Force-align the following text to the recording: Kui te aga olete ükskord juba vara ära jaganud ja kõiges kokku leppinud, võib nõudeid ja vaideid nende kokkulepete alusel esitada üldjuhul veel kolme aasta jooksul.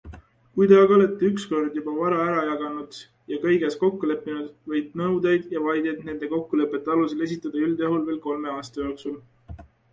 Kui 0.53 0.67
te 0.69 0.77
aga 0.83 0.93
olete 0.95 1.27
ükskord 1.33 1.75
juba 1.79 1.91
vara 1.97 2.21
ära 2.29 2.45
jaganud 2.47 2.97
ja 3.33 3.39
kõiges 3.45 3.77
kokku 3.83 4.09
leppinud, 4.13 4.49
võib 4.73 4.97
nõudeid 5.03 5.55
ja 5.57 5.63
vaideid 5.69 6.03
nende 6.11 6.33
kokkulepete 6.35 6.95
alusel 6.99 7.25
esitada 7.29 7.65
üldjuhul 7.69 8.05
veel 8.11 8.21
kolme 8.29 8.55
aasta 8.59 8.85
jooksul. 8.89 9.19